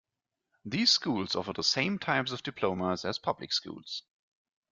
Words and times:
These 0.65 0.91
schools 0.91 1.35
offer 1.35 1.53
the 1.53 1.61
same 1.61 1.99
types 1.99 2.31
of 2.31 2.41
diplomas 2.41 3.05
as 3.05 3.19
public 3.19 3.53
schools. 3.53 4.01